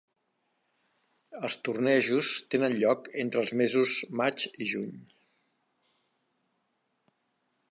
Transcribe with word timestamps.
Els 1.49 1.57
tornejos 1.67 2.31
tenen 2.55 2.77
lloc 2.85 3.11
entre 3.27 3.45
els 3.45 3.53
mesos 3.63 3.95
maig 4.23 4.49
i 4.67 4.73
juny. 4.75 4.99